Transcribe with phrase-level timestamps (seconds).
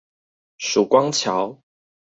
[0.57, 1.61] 曙光橋